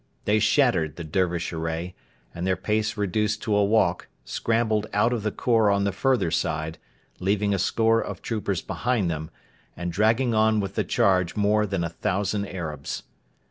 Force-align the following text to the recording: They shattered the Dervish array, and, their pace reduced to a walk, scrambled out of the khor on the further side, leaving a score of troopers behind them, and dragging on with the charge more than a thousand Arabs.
They 0.25 0.39
shattered 0.39 0.95
the 0.95 1.03
Dervish 1.03 1.53
array, 1.53 1.93
and, 2.33 2.47
their 2.47 2.55
pace 2.55 2.97
reduced 2.97 3.43
to 3.43 3.55
a 3.55 3.63
walk, 3.63 4.07
scrambled 4.25 4.87
out 4.93 5.13
of 5.13 5.21
the 5.21 5.29
khor 5.31 5.69
on 5.69 5.83
the 5.83 5.91
further 5.91 6.31
side, 6.31 6.79
leaving 7.19 7.53
a 7.53 7.59
score 7.59 8.01
of 8.01 8.19
troopers 8.23 8.63
behind 8.63 9.11
them, 9.11 9.29
and 9.77 9.91
dragging 9.91 10.33
on 10.33 10.59
with 10.59 10.73
the 10.73 10.83
charge 10.83 11.35
more 11.35 11.67
than 11.67 11.83
a 11.83 11.89
thousand 11.89 12.47
Arabs. 12.47 13.03